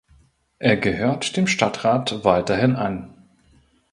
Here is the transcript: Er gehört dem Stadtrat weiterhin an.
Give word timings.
Er 0.57 0.77
gehört 0.77 1.37
dem 1.37 1.45
Stadtrat 1.45 2.25
weiterhin 2.25 2.75
an. 2.75 3.13